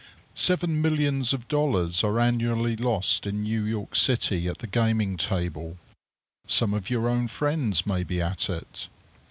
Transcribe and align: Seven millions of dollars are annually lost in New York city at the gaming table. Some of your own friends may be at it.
Seven 0.33 0.81
millions 0.81 1.31
of 1.31 1.47
dollars 1.47 2.03
are 2.03 2.19
annually 2.19 2.75
lost 2.75 3.27
in 3.27 3.43
New 3.43 3.63
York 3.63 3.95
city 3.95 4.47
at 4.47 4.57
the 4.57 4.65
gaming 4.65 5.15
table. 5.15 5.77
Some 6.47 6.73
of 6.73 6.89
your 6.89 7.07
own 7.07 7.27
friends 7.27 7.85
may 7.85 8.03
be 8.03 8.19
at 8.19 8.49
it. 8.49 8.89